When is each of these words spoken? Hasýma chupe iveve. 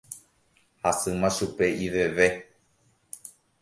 Hasýma 0.83 1.29
chupe 1.37 1.67
iveve. 1.87 2.27